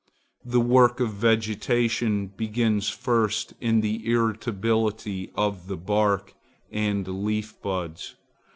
[0.43, 6.33] The work of vegetation begins first in the irritability of the bark
[6.71, 8.15] and leaf buds.